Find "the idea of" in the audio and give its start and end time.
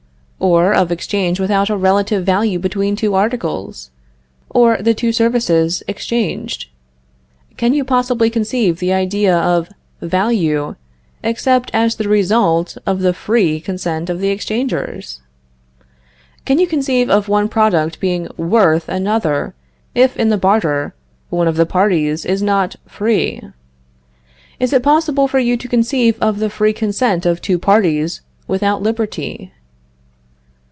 8.79-9.69